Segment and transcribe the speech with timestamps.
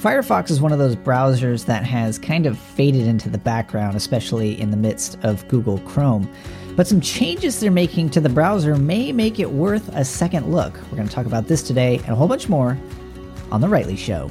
[0.00, 4.58] Firefox is one of those browsers that has kind of faded into the background, especially
[4.58, 6.26] in the midst of Google Chrome.
[6.74, 10.72] But some changes they're making to the browser may make it worth a second look.
[10.90, 12.78] We're going to talk about this today and a whole bunch more
[13.52, 14.30] on The Rightly Show.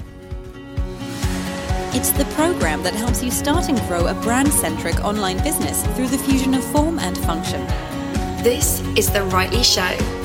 [1.93, 6.07] It's the program that helps you start and grow a brand centric online business through
[6.07, 7.63] the fusion of form and function.
[8.43, 10.18] This is The Rightly Show.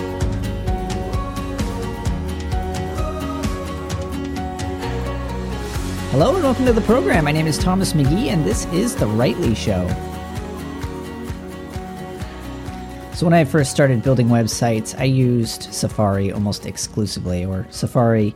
[6.15, 7.25] Hello and welcome to the program.
[7.25, 9.89] My name is Thomas McGee, and this is The Rightly Show.
[13.15, 18.33] So, when I first started building websites, I used Safari almost exclusively, or Safari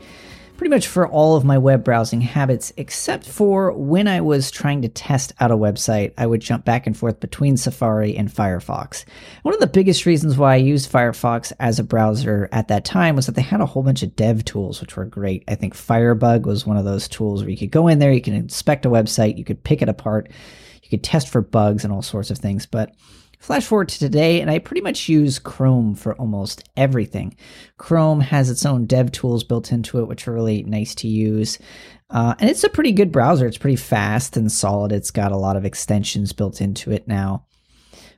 [0.58, 4.82] pretty much for all of my web browsing habits, except for when I was trying
[4.82, 9.04] to test out a website, I would jump back and forth between Safari and Firefox.
[9.42, 13.14] One of the biggest reasons why I used Firefox as a browser at that time
[13.14, 15.44] was that they had a whole bunch of dev tools, which were great.
[15.46, 18.20] I think Firebug was one of those tools where you could go in there, you
[18.20, 20.28] can inspect a website, you could pick it apart,
[20.82, 22.66] you could test for bugs and all sorts of things.
[22.66, 22.96] But
[23.38, 27.36] Flash forward to today, and I pretty much use Chrome for almost everything.
[27.76, 31.58] Chrome has its own dev tools built into it, which are really nice to use.
[32.10, 33.46] Uh, and it's a pretty good browser.
[33.46, 34.92] It's pretty fast and solid.
[34.92, 37.46] It's got a lot of extensions built into it now.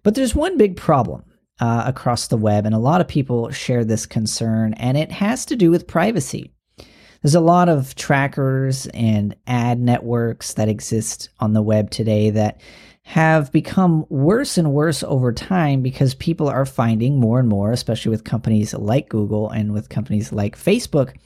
[0.02, 1.24] But there's one big problem
[1.60, 5.44] uh, across the web, and a lot of people share this concern, and it has
[5.46, 6.54] to do with privacy.
[7.22, 12.62] There's a lot of trackers and ad networks that exist on the web today that
[13.10, 18.08] have become worse and worse over time because people are finding more and more, especially
[18.08, 21.16] with companies like Google and with companies like Facebook,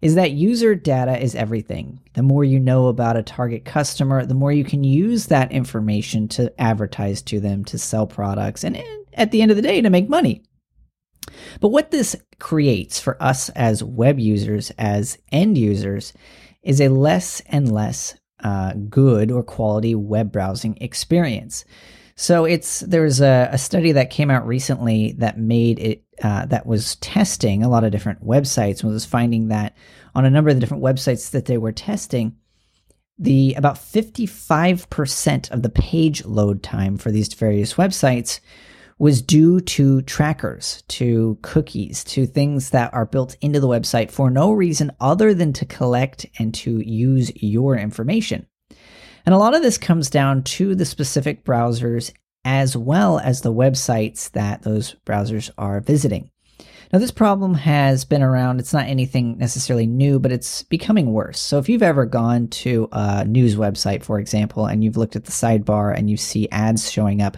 [0.00, 2.00] is that user data is everything.
[2.14, 6.26] The more you know about a target customer, the more you can use that information
[6.30, 8.82] to advertise to them, to sell products, and
[9.14, 10.42] at the end of the day, to make money.
[11.60, 16.14] But what this creates for us as web users, as end users,
[16.64, 21.64] is a less and less uh, good or quality web browsing experience.
[22.14, 26.66] So it's there's a, a, study that came out recently that made it uh, that
[26.66, 29.76] was testing a lot of different websites and was finding that
[30.14, 32.36] on a number of the different websites that they were testing,
[33.18, 38.40] the about 55% of the page load time for these various websites
[39.02, 44.30] was due to trackers, to cookies, to things that are built into the website for
[44.30, 48.46] no reason other than to collect and to use your information.
[49.26, 52.12] And a lot of this comes down to the specific browsers
[52.44, 56.30] as well as the websites that those browsers are visiting.
[56.92, 58.60] Now, this problem has been around.
[58.60, 61.40] It's not anything necessarily new, but it's becoming worse.
[61.40, 65.24] So, if you've ever gone to a news website, for example, and you've looked at
[65.24, 67.36] the sidebar and you see ads showing up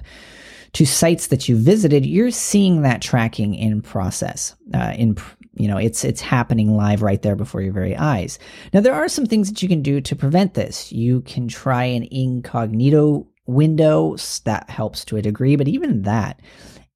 [0.74, 4.54] to sites that you visited, you're seeing that tracking in process.
[4.74, 5.16] Uh, in
[5.56, 8.38] you know, it's it's happening live right there before your very eyes.
[8.72, 10.92] Now, there are some things that you can do to prevent this.
[10.92, 16.40] You can try an incognito window that helps to a degree, but even that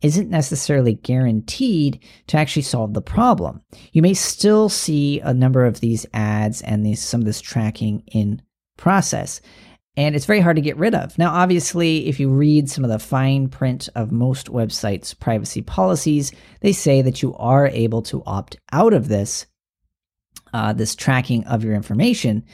[0.01, 3.61] isn't necessarily guaranteed to actually solve the problem.
[3.93, 8.03] You may still see a number of these ads and these some of this tracking
[8.07, 8.43] in
[8.77, 9.41] process
[9.99, 11.19] and it's very hard to get rid of.
[11.19, 16.31] Now, obviously, if you read some of the fine print of most websites' privacy policies,
[16.61, 19.47] they say that you are able to opt out of this,
[20.55, 22.45] uh, this tracking of your information,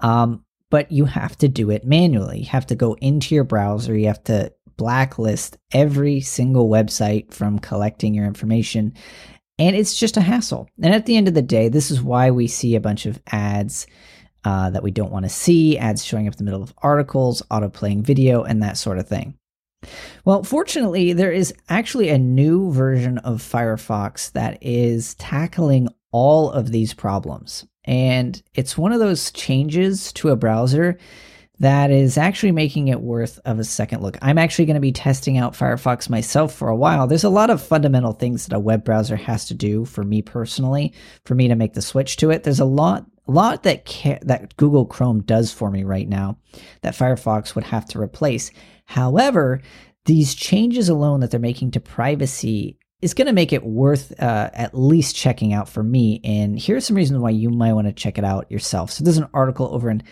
[0.00, 2.40] um, but you have to do it manually.
[2.40, 7.60] You have to go into your browser, you have to blacklist every single website from
[7.60, 8.92] collecting your information.
[9.58, 10.68] And it's just a hassle.
[10.82, 13.18] And at the end of the day, this is why we see a bunch of
[13.28, 13.86] ads
[14.44, 17.42] uh, that we don't want to see, ads showing up in the middle of articles,
[17.50, 19.34] auto playing video, and that sort of thing.
[20.24, 26.70] Well, fortunately, there is actually a new version of Firefox that is tackling all of
[26.70, 27.66] these problems.
[27.84, 30.98] And it's one of those changes to a browser
[31.60, 34.16] that is actually making it worth of a second look.
[34.22, 37.06] I'm actually going to be testing out Firefox myself for a while.
[37.06, 40.22] There's a lot of fundamental things that a web browser has to do for me
[40.22, 40.94] personally,
[41.26, 42.44] for me to make the switch to it.
[42.44, 43.86] There's a lot lot that
[44.22, 46.38] that Google Chrome does for me right now
[46.82, 48.50] that Firefox would have to replace.
[48.84, 49.60] However,
[50.04, 54.50] these changes alone that they're making to privacy is going to make it worth uh,
[54.52, 56.20] at least checking out for me.
[56.22, 58.90] And here's some reasons why you might want to check it out yourself.
[58.90, 60.02] So there's an article over in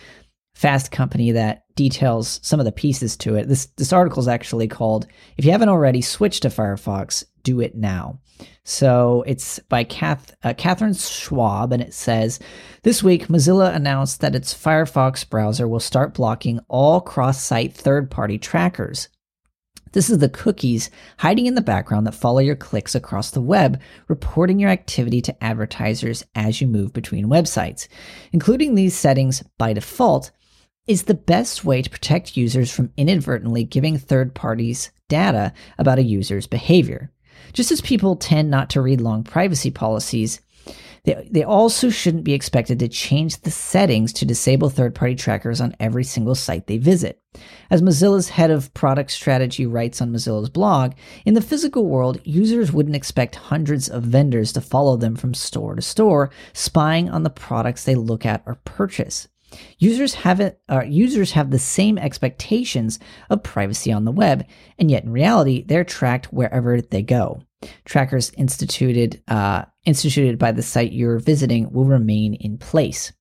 [0.55, 3.47] Fast Company that details some of the pieces to it.
[3.47, 7.77] This this article is actually called "If you haven't already switched to Firefox, do it
[7.77, 8.19] now."
[8.65, 12.41] So it's by Kath, uh, Katharine Schwab, and it says
[12.83, 18.11] This week, Mozilla announced that its Firefox browser will start blocking all cross site third
[18.11, 19.09] party trackers.
[19.93, 23.81] This is the cookies hiding in the background that follow your clicks across the web,
[24.07, 27.89] reporting your activity to advertisers as you move between websites.
[28.33, 30.31] Including these settings by default
[30.89, 36.03] is the best way to protect users from inadvertently giving third parties data about a
[36.03, 37.13] user's behavior.
[37.53, 40.41] Just as people tend not to read long privacy policies,
[41.05, 45.61] they, they also shouldn't be expected to change the settings to disable third party trackers
[45.61, 47.23] on every single site they visit.
[47.71, 50.93] As Mozilla's head of product strategy writes on Mozilla's blog,
[51.25, 55.75] in the physical world, users wouldn't expect hundreds of vendors to follow them from store
[55.75, 59.29] to store, spying on the products they look at or purchase.
[59.79, 62.99] Users have uh, users have the same expectations
[63.31, 64.47] of privacy on the web,
[64.79, 67.43] and yet in reality, they're tracked wherever they go.
[67.85, 73.13] Trackers instituted uh, instituted by the site you're visiting will remain in place.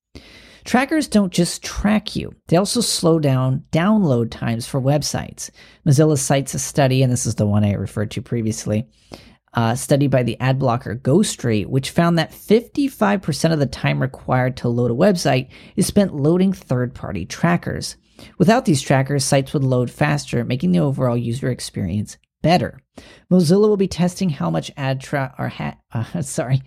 [0.65, 5.50] Trackers don't just track you, they also slow down download times for websites.
[5.85, 8.85] Mozilla cites a study, and this is the one I referred to previously,
[9.57, 14.56] a study by the ad blocker Ghostery, which found that 55% of the time required
[14.57, 17.98] to load a website is spent loading third party trackers.
[18.38, 22.80] Without these trackers, sites would load faster, making the overall user experience better.
[23.31, 26.62] Mozilla will be testing how much ad tra- or ha- uh, sorry,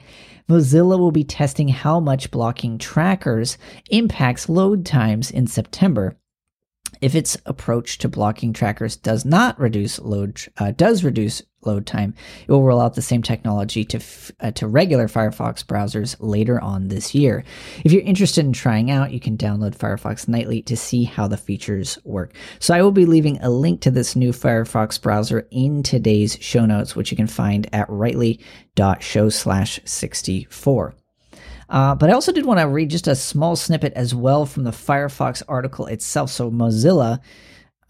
[0.48, 3.56] Mozilla will be testing how much blocking trackers
[3.88, 6.18] impacts load times in September.
[7.00, 12.14] If its approach to blocking trackers does not reduce load, uh, does reduce load time.
[12.46, 16.60] It will roll out the same technology to f- uh, to regular Firefox browsers later
[16.60, 17.44] on this year.
[17.84, 21.36] If you're interested in trying out, you can download Firefox Nightly to see how the
[21.36, 22.34] features work.
[22.58, 26.66] So I will be leaving a link to this new Firefox browser in today's show
[26.66, 30.94] notes, which you can find at rightly.show slash 64.
[31.68, 34.64] Uh, but I also did want to read just a small snippet as well from
[34.64, 36.30] the Firefox article itself.
[36.30, 37.20] So Mozilla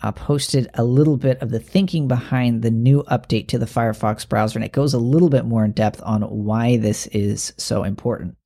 [0.03, 4.29] uh, posted a little bit of the thinking behind the new update to the Firefox
[4.29, 7.85] browser, and it goes a little bit more in depth on why this is so
[7.85, 8.37] important.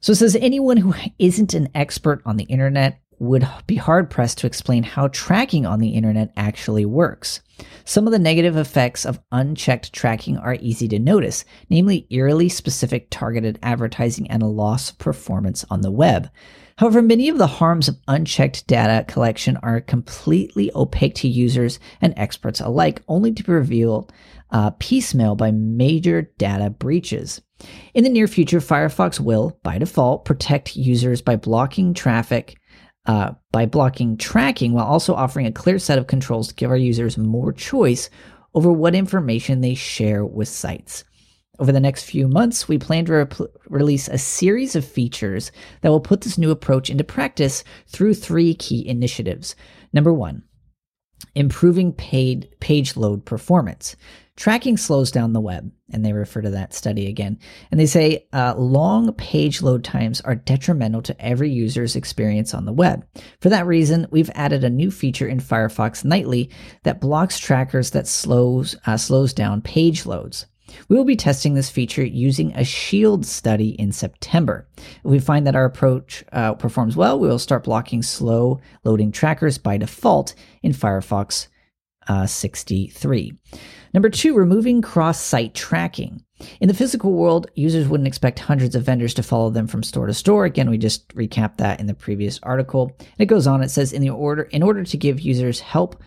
[0.00, 4.38] So it says anyone who isn't an expert on the internet would be hard pressed
[4.38, 7.40] to explain how tracking on the internet actually works.
[7.84, 13.08] Some of the negative effects of unchecked tracking are easy to notice, namely eerily specific
[13.10, 16.30] targeted advertising and a loss of performance on the web.
[16.78, 22.14] However, many of the harms of unchecked data collection are completely opaque to users and
[22.16, 24.12] experts alike, only to be revealed
[24.52, 27.42] uh, piecemeal by major data breaches.
[27.94, 32.56] In the near future, Firefox will, by default, protect users by blocking traffic,
[33.06, 36.76] uh, by blocking tracking, while also offering a clear set of controls to give our
[36.76, 38.08] users more choice
[38.54, 41.02] over what information they share with sites.
[41.58, 45.50] Over the next few months, we plan to re- release a series of features
[45.80, 49.56] that will put this new approach into practice through three key initiatives.
[49.92, 50.44] Number one,
[51.34, 53.96] improving paid page load performance.
[54.36, 57.40] Tracking slows down the web, and they refer to that study again.
[57.72, 62.64] And they say uh, long page load times are detrimental to every user's experience on
[62.64, 63.04] the web.
[63.40, 66.50] For that reason, we've added a new feature in Firefox Nightly
[66.84, 70.46] that blocks trackers that slows uh, slows down page loads.
[70.88, 74.68] We will be testing this feature using a shield study in September.
[74.76, 79.12] If we find that our approach uh, performs well, we will start blocking slow loading
[79.12, 81.48] trackers by default in Firefox
[82.08, 83.34] uh, 63.
[83.94, 86.24] Number two, removing cross site tracking.
[86.60, 90.06] In the physical world, users wouldn't expect hundreds of vendors to follow them from store
[90.06, 90.44] to store.
[90.44, 92.94] Again, we just recapped that in the previous article.
[92.98, 96.02] And it goes on, it says in the order in order to give users help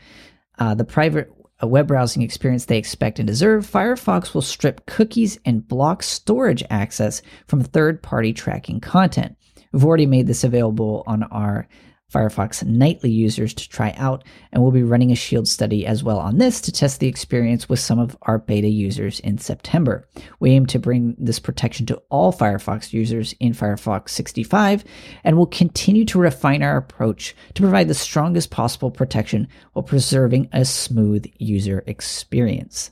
[0.59, 5.39] uh, the private a web browsing experience they expect and deserve, Firefox will strip cookies
[5.45, 9.37] and block storage access from third party tracking content.
[9.71, 11.67] We've already made this available on our
[12.11, 16.19] Firefox nightly users to try out, and we'll be running a Shield study as well
[16.19, 20.07] on this to test the experience with some of our beta users in September.
[20.39, 24.83] We aim to bring this protection to all Firefox users in Firefox 65,
[25.23, 30.49] and we'll continue to refine our approach to provide the strongest possible protection while preserving
[30.51, 32.91] a smooth user experience.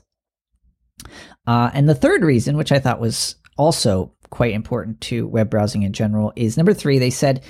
[1.46, 5.82] Uh, and the third reason, which I thought was also quite important to web browsing
[5.82, 7.42] in general, is number three, they said,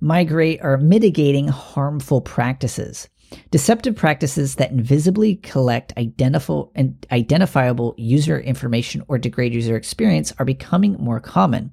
[0.00, 3.08] migrate or mitigating harmful practices.
[3.50, 11.20] Deceptive practices that invisibly collect identifiable user information or degrade user experience are becoming more
[11.20, 11.72] common.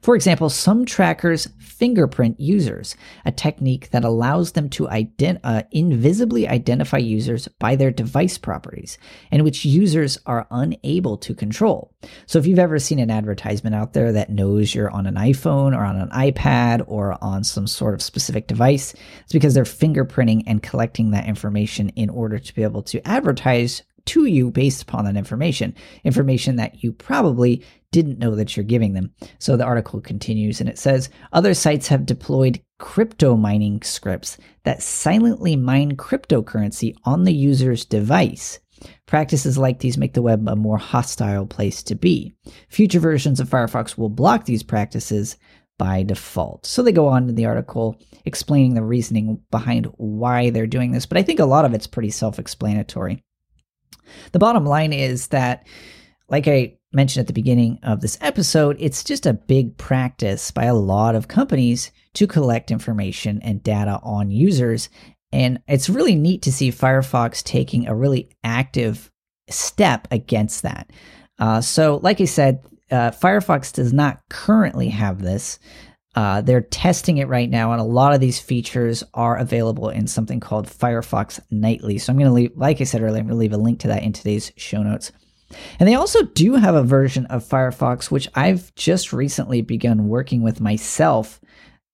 [0.00, 6.46] For example, some trackers fingerprint users, a technique that allows them to ident- uh, invisibly
[6.46, 8.98] identify users by their device properties,
[9.30, 11.92] and which users are unable to control.
[12.26, 15.76] So, if you've ever seen an advertisement out there that knows you're on an iPhone
[15.76, 20.44] or on an iPad or on some sort of specific device, it's because they're fingerprinting
[20.46, 25.04] and collecting that information in order to be able to advertise to you based upon
[25.04, 29.12] that information, information that you probably didn't know that you're giving them.
[29.38, 34.82] So the article continues and it says other sites have deployed crypto mining scripts that
[34.82, 38.58] silently mine cryptocurrency on the user's device.
[39.06, 42.32] Practices like these make the web a more hostile place to be.
[42.68, 45.36] Future versions of Firefox will block these practices
[45.78, 46.66] by default.
[46.66, 51.06] So they go on in the article explaining the reasoning behind why they're doing this,
[51.06, 53.22] but I think a lot of it's pretty self explanatory.
[54.32, 55.66] The bottom line is that,
[56.28, 60.64] like I mentioned at the beginning of this episode, it's just a big practice by
[60.64, 64.88] a lot of companies to collect information and data on users.
[65.32, 69.10] And it's really neat to see Firefox taking a really active
[69.48, 70.90] step against that.
[71.38, 75.58] Uh, so, like I said, uh, Firefox does not currently have this.
[76.14, 80.06] Uh, they're testing it right now, and a lot of these features are available in
[80.06, 81.98] something called Firefox Nightly.
[81.98, 83.80] So I'm going to leave, like I said earlier, I'm going to leave a link
[83.80, 85.10] to that in today's show notes.
[85.78, 90.42] And they also do have a version of Firefox, which I've just recently begun working
[90.42, 91.40] with myself.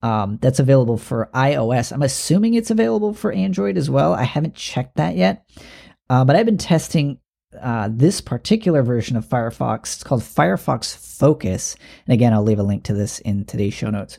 [0.00, 1.92] Um, that's available for iOS.
[1.92, 4.14] I'm assuming it's available for Android as well.
[4.14, 5.44] I haven't checked that yet,
[6.08, 7.18] uh, but I've been testing
[7.60, 9.94] uh, this particular version of Firefox.
[9.94, 11.76] It's called Firefox Focus.
[12.06, 14.18] And again, I'll leave a link to this in today's show notes.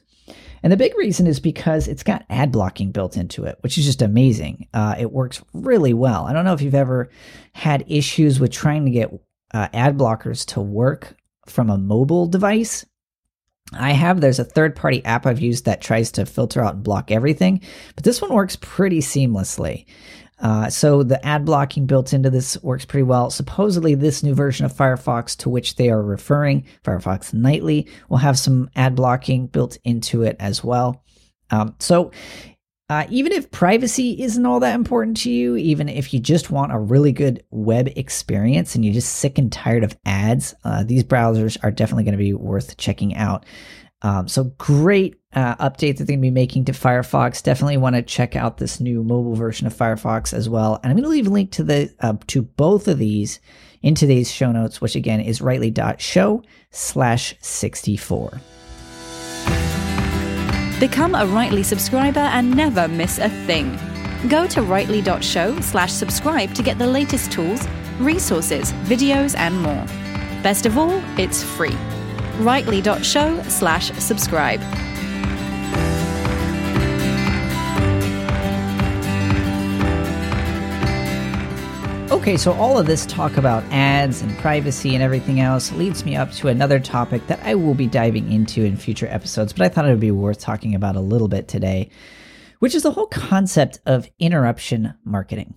[0.62, 3.86] And the big reason is because it's got ad blocking built into it, which is
[3.86, 4.67] just amazing.
[4.74, 6.25] Uh, it works really well.
[6.25, 7.09] I don't know if you've ever
[7.53, 9.13] had issues with trying to get
[9.53, 11.15] uh, ad blockers to work
[11.48, 12.86] from a mobile device.
[13.71, 14.19] I have.
[14.19, 17.62] There's a third party app I've used that tries to filter out and block everything,
[17.95, 19.86] but this one works pretty seamlessly.
[20.39, 23.29] Uh, so the ad blocking built into this works pretty well.
[23.29, 28.39] Supposedly, this new version of Firefox to which they are referring, Firefox Nightly, will have
[28.39, 31.03] some ad blocking built into it as well.
[31.51, 32.12] Um, so
[32.89, 36.74] uh, even if privacy isn't all that important to you, even if you just want
[36.74, 41.03] a really good web experience and you're just sick and tired of ads, uh, these
[41.03, 43.46] browsers are definitely going to be worth checking out.
[44.01, 47.43] Um, so great uh, update that they're going to be making to Firefox.
[47.43, 50.79] Definitely want to check out this new mobile version of Firefox as well.
[50.81, 53.39] And I'm going to leave a link to the uh, to both of these
[53.81, 58.41] in today's show notes, which again is rightly.show slash 64.
[60.79, 63.77] Become a Rightly subscriber and never miss a thing.
[64.29, 67.67] Go to rightly.show slash subscribe to get the latest tools,
[68.00, 69.86] resources, videos, and more.
[70.41, 71.75] Best of all, it's free
[72.39, 74.62] rightly.show slash subscribe.
[82.29, 86.15] Okay, so all of this talk about ads and privacy and everything else leads me
[86.15, 89.69] up to another topic that I will be diving into in future episodes, but I
[89.69, 91.89] thought it would be worth talking about a little bit today,
[92.59, 95.55] which is the whole concept of interruption marketing.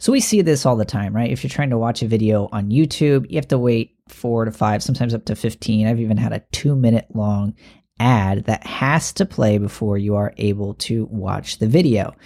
[0.00, 1.30] So we see this all the time, right?
[1.30, 4.50] If you're trying to watch a video on YouTube, you have to wait four to
[4.50, 5.86] five, sometimes up to 15.
[5.86, 7.54] I've even had a two minute long
[8.00, 12.16] ad that has to play before you are able to watch the video.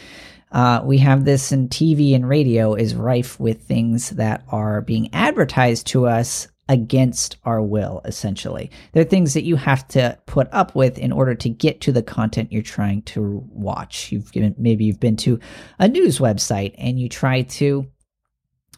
[0.53, 5.13] Uh, we have this in TV and radio is rife with things that are being
[5.13, 8.71] advertised to us against our will, essentially.
[8.93, 12.03] They're things that you have to put up with in order to get to the
[12.03, 14.11] content you're trying to watch.
[14.11, 15.39] You've given, maybe you've been to
[15.79, 17.87] a news website and you try to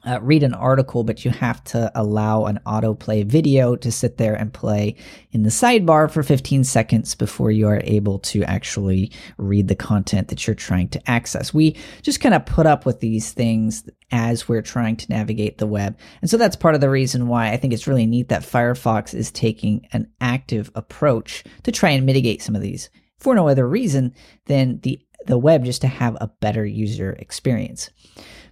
[0.06, 4.34] uh, read an article, but you have to allow an autoplay video to sit there
[4.34, 4.94] and play
[5.32, 10.28] in the sidebar for 15 seconds before you are able to actually read the content
[10.28, 11.52] that you're trying to access.
[11.52, 15.66] We just kind of put up with these things as we're trying to navigate the
[15.66, 15.98] web.
[16.22, 19.14] And so that's part of the reason why I think it's really neat that Firefox
[19.14, 23.68] is taking an active approach to try and mitigate some of these for no other
[23.68, 24.14] reason
[24.46, 27.90] than the the web just to have a better user experience.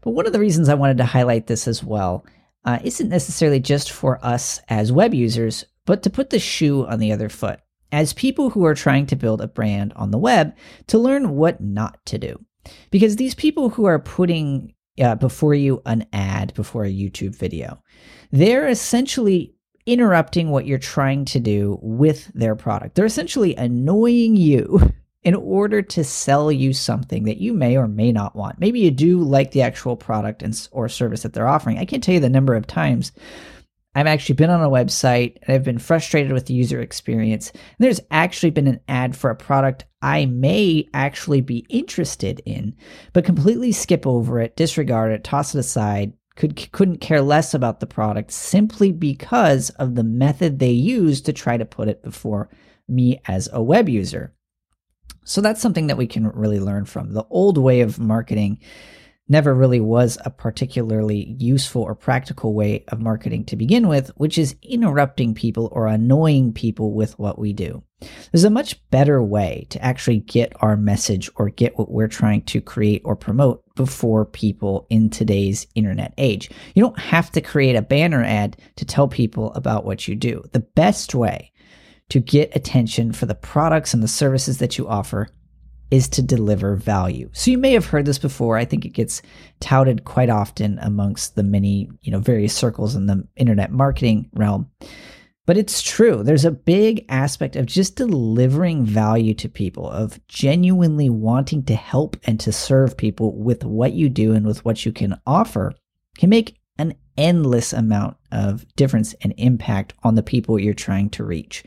[0.07, 2.25] But one of the reasons I wanted to highlight this as well
[2.65, 7.01] uh, isn't necessarily just for us as web users, but to put the shoe on
[7.01, 7.59] the other foot.
[7.91, 10.55] As people who are trying to build a brand on the web,
[10.87, 12.39] to learn what not to do.
[12.93, 17.83] Because these people who are putting uh, before you an ad before a YouTube video,
[18.31, 22.95] they're essentially interrupting what you're trying to do with their product.
[22.95, 24.93] They're essentially annoying you
[25.27, 28.61] in order to sell you something that you may or may not want.
[28.61, 31.79] Maybe you do like the actual product and or service that they're offering.
[31.79, 33.11] I can't tell you the number of times
[33.97, 37.51] I've actually been on a website and I've been frustrated with the user experience.
[37.51, 42.77] And there's actually been an ad for a product I may actually be interested in,
[43.13, 47.81] but completely skip over it, disregard it, toss it aside, could couldn't care less about
[47.81, 52.49] the product simply because of the method they use to try to put it before
[52.87, 54.36] me as a web user.
[55.27, 57.13] So that's something that we can really learn from.
[57.13, 58.61] The old way of marketing
[59.29, 64.39] never really was a particularly useful or practical way of marketing to begin with, which
[64.39, 67.83] is interrupting people or annoying people with what we do.
[68.31, 72.43] There's a much better way to actually get our message or get what we're trying
[72.43, 76.49] to create or promote before people in today's internet age.
[76.75, 80.45] You don't have to create a banner ad to tell people about what you do.
[80.53, 81.53] The best way
[82.11, 85.29] to get attention for the products and the services that you offer
[85.91, 87.31] is to deliver value.
[87.33, 88.57] So you may have heard this before.
[88.57, 89.23] I think it gets
[89.61, 94.71] touted quite often amongst the many, you know, various circles in the internet marketing realm.
[95.47, 96.25] But it's true.
[96.25, 102.17] There's a big aspect of just delivering value to people, of genuinely wanting to help
[102.25, 105.73] and to serve people with what you do and with what you can offer
[106.19, 106.57] can make
[107.17, 111.65] endless amount of difference and impact on the people you're trying to reach.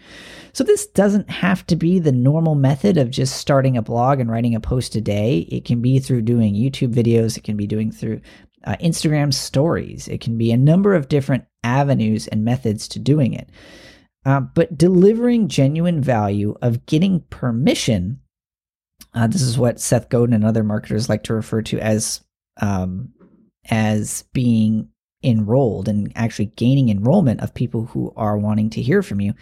[0.54, 4.32] So, this doesn't have to be the normal method of just starting a blog and
[4.32, 5.48] writing a post a day.
[5.50, 8.22] It can be through doing YouTube videos, it can be doing through
[8.66, 13.34] uh, Instagram stories, it can be a number of different avenues and methods to doing
[13.34, 13.50] it.
[14.26, 18.20] Uh, but delivering genuine value of getting permission.
[19.14, 22.22] Uh, this is what Seth Godin and other marketers like to refer to as
[22.62, 23.10] um,
[23.70, 24.90] as being
[25.24, 29.34] enrolled and actually gaining enrollment of people who are wanting to hear from you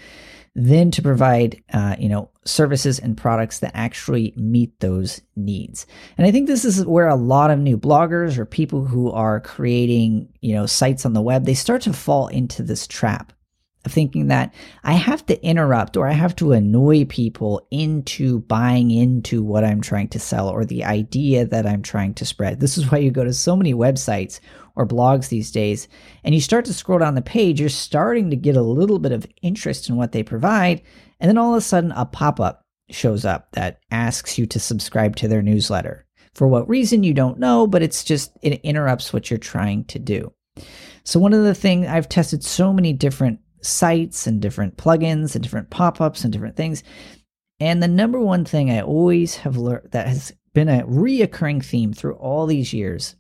[0.60, 5.86] then to provide uh, you know services and products that actually meet those needs.
[6.18, 9.40] And i think this is where a lot of new bloggers or people who are
[9.40, 13.32] creating you know sites on the web they start to fall into this trap
[13.88, 14.54] thinking that
[14.84, 19.82] I have to interrupt or I have to annoy people into buying into what I'm
[19.82, 22.60] trying to sell or the idea that I'm trying to spread.
[22.60, 24.40] This is why you go to so many websites
[24.76, 25.88] or blogs these days,
[26.24, 29.12] and you start to scroll down the page, you're starting to get a little bit
[29.12, 30.82] of interest in what they provide,
[31.20, 34.60] and then all of a sudden a pop up shows up that asks you to
[34.60, 36.06] subscribe to their newsletter.
[36.34, 39.98] For what reason, you don't know, but it's just, it interrupts what you're trying to
[39.98, 40.32] do.
[41.04, 45.44] So, one of the things I've tested so many different sites and different plugins and
[45.44, 46.84] different pop ups and different things.
[47.60, 51.94] And the number one thing I always have learned that has been a reoccurring theme
[51.94, 53.16] through all these years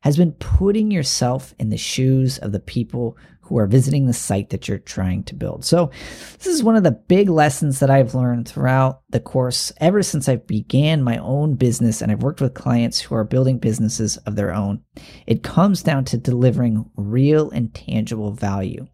[0.00, 4.50] has been putting yourself in the shoes of the people who are visiting the site
[4.50, 5.64] that you're trying to build.
[5.64, 5.90] So,
[6.38, 10.28] this is one of the big lessons that I've learned throughout the course ever since
[10.28, 14.36] I began my own business and I've worked with clients who are building businesses of
[14.36, 14.82] their own.
[15.26, 18.86] It comes down to delivering real and tangible value.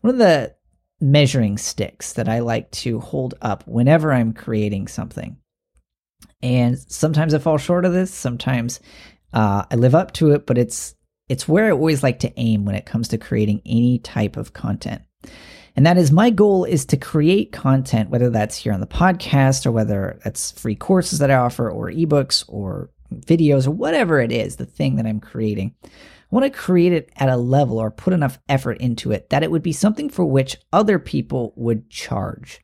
[0.00, 0.54] One of the
[1.00, 5.36] measuring sticks that I like to hold up whenever I'm creating something.
[6.42, 8.80] And sometimes I fall short of this, sometimes
[9.32, 10.94] uh, I live up to it, but it's
[11.28, 14.52] it's where I always like to aim when it comes to creating any type of
[14.52, 15.02] content.
[15.74, 19.66] And that is my goal is to create content, whether that's here on the podcast
[19.66, 24.32] or whether that's free courses that I offer or ebooks or videos or whatever it
[24.32, 25.74] is, the thing that I'm creating.
[26.30, 29.44] I want to create it at a level or put enough effort into it that
[29.44, 32.60] it would be something for which other people would charge.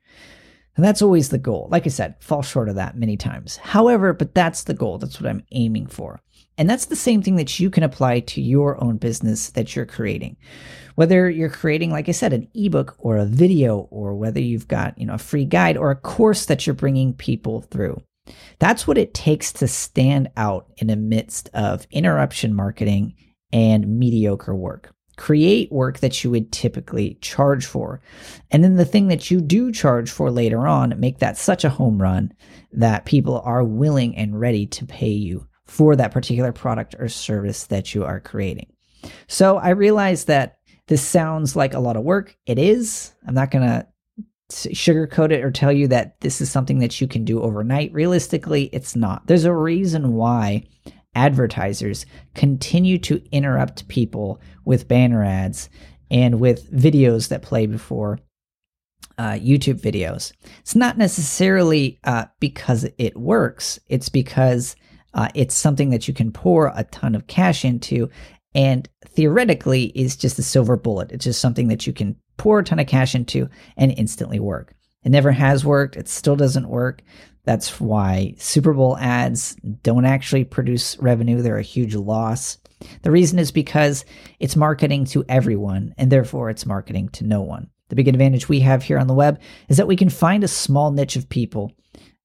[0.74, 1.68] And that's always the goal.
[1.70, 3.56] Like I said, fall short of that many times.
[3.58, 4.98] However, but that's the goal.
[4.98, 6.20] That's what I'm aiming for.
[6.58, 9.86] And that's the same thing that you can apply to your own business that you're
[9.86, 10.36] creating.
[10.94, 14.98] Whether you're creating, like I said, an ebook or a video, or whether you've got,
[14.98, 18.02] you know, a free guide or a course that you're bringing people through.
[18.58, 23.14] That's what it takes to stand out in the midst of interruption marketing
[23.52, 24.94] and mediocre work.
[25.16, 28.00] Create work that you would typically charge for.
[28.50, 31.70] And then the thing that you do charge for later on, make that such a
[31.70, 32.32] home run
[32.72, 37.64] that people are willing and ready to pay you for that particular product or service
[37.66, 38.72] that you are creating.
[39.28, 40.56] So I realize that
[40.88, 42.36] this sounds like a lot of work.
[42.46, 43.12] It is.
[43.26, 43.86] I'm not going to
[44.50, 47.92] sugarcoat it or tell you that this is something that you can do overnight.
[47.92, 49.26] Realistically, it's not.
[49.26, 50.64] There's a reason why
[51.14, 55.68] advertisers continue to interrupt people with banner ads
[56.10, 58.18] and with videos that play before
[59.18, 60.32] uh, YouTube videos.
[60.60, 64.76] It's not necessarily uh, because it works, it's because
[65.14, 68.08] uh, it's something that you can pour a ton of cash into
[68.54, 71.12] and theoretically is just a silver bullet.
[71.12, 74.74] It's just something that you can pour a ton of cash into and instantly work.
[75.04, 75.96] It never has worked.
[75.96, 77.02] It still doesn't work.
[77.44, 81.42] That's why Super Bowl ads don't actually produce revenue.
[81.42, 82.58] They're a huge loss.
[83.02, 84.04] The reason is because
[84.38, 87.68] it's marketing to everyone, and therefore it's marketing to no one.
[87.88, 90.48] The big advantage we have here on the web is that we can find a
[90.48, 91.72] small niche of people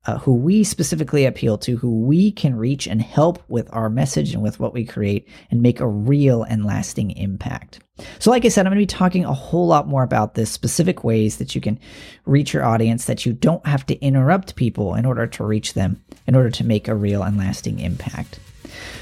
[0.08, 4.34] uh, who we specifically appeal to, who we can reach and help with our message
[4.34, 7.80] and with what we create and make a real and lasting impact.
[8.20, 10.50] So, like I said, I'm going to be talking a whole lot more about this
[10.50, 11.80] specific ways that you can
[12.26, 16.02] reach your audience, that you don't have to interrupt people in order to reach them,
[16.26, 18.39] in order to make a real and lasting impact.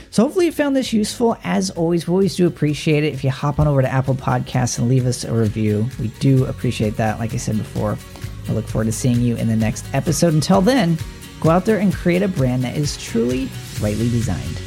[0.10, 1.38] So hopefully you found this useful.
[1.44, 4.80] As always, we always do appreciate it if you hop on over to Apple Podcasts
[4.80, 5.88] and leave us a review.
[6.00, 7.98] We do appreciate that, like I said before.
[8.48, 10.34] I look forward to seeing you in the next episode.
[10.34, 10.98] Until then,
[11.40, 13.50] go out there and create a brand that is truly
[13.82, 14.58] rightly designed.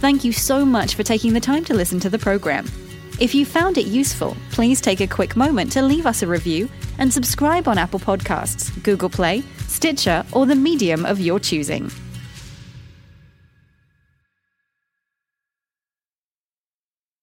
[0.00, 2.66] Thank you so much for taking the time to listen to the program.
[3.18, 6.68] If you found it useful, please take a quick moment to leave us a review
[6.98, 11.90] and subscribe on Apple Podcasts, Google Play, Stitcher, or the medium of your choosing.